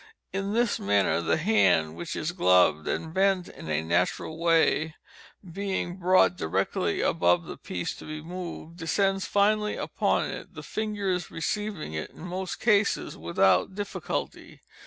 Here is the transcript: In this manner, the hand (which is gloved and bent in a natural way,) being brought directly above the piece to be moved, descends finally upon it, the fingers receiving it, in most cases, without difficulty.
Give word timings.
In 0.33 0.53
this 0.53 0.79
manner, 0.79 1.21
the 1.21 1.37
hand 1.37 1.95
(which 1.95 2.15
is 2.15 2.31
gloved 2.31 2.87
and 2.87 3.13
bent 3.13 3.47
in 3.47 3.69
a 3.69 3.83
natural 3.83 4.39
way,) 4.39 4.95
being 5.53 5.97
brought 5.97 6.35
directly 6.35 7.01
above 7.01 7.45
the 7.45 7.55
piece 7.55 7.93
to 7.97 8.05
be 8.05 8.19
moved, 8.19 8.77
descends 8.77 9.27
finally 9.27 9.75
upon 9.75 10.25
it, 10.31 10.55
the 10.55 10.63
fingers 10.63 11.29
receiving 11.29 11.93
it, 11.93 12.09
in 12.09 12.21
most 12.25 12.59
cases, 12.59 13.15
without 13.15 13.75
difficulty. 13.75 14.61